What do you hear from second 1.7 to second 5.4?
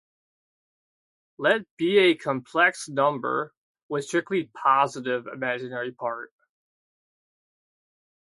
be a complex number with strictly positive